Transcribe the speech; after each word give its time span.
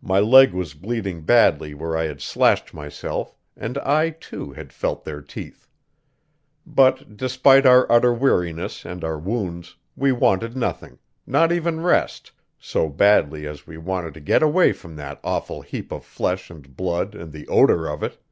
My 0.00 0.20
leg 0.20 0.52
was 0.52 0.74
bleeding 0.74 1.22
badly 1.24 1.74
where 1.74 1.96
I 1.96 2.04
had 2.04 2.20
slashed 2.20 2.72
myself, 2.72 3.36
and 3.56 3.76
I, 3.78 4.10
too, 4.10 4.52
had 4.52 4.72
felt 4.72 5.02
their 5.04 5.20
teeth. 5.20 5.66
But, 6.64 7.16
despite 7.16 7.66
our 7.66 7.90
utter 7.90 8.12
weariness 8.14 8.84
and 8.84 9.02
our 9.02 9.18
wounds, 9.18 9.74
we 9.96 10.12
wanted 10.12 10.56
nothing 10.56 11.00
not 11.26 11.50
even 11.50 11.80
rest 11.80 12.30
so 12.60 12.88
badly 12.88 13.44
as 13.44 13.66
we 13.66 13.76
wanted 13.76 14.14
to 14.14 14.20
get 14.20 14.40
away 14.44 14.70
from 14.72 14.94
that 14.94 15.18
awful 15.24 15.62
heap 15.62 15.90
of 15.90 16.04
flesh 16.04 16.48
and 16.48 16.76
blood 16.76 17.16
and 17.16 17.32
the 17.32 17.48
odor 17.48 17.88
of 17.88 18.04
it. 18.04 18.22